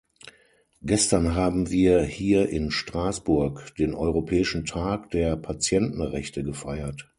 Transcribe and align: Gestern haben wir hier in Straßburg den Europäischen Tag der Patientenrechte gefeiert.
Gestern 0.81 1.35
haben 1.35 1.69
wir 1.69 2.01
hier 2.03 2.49
in 2.49 2.71
Straßburg 2.71 3.75
den 3.75 3.93
Europäischen 3.93 4.65
Tag 4.65 5.11
der 5.11 5.35
Patientenrechte 5.35 6.43
gefeiert. 6.43 7.07